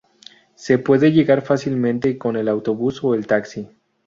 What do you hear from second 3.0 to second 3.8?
o el taxi.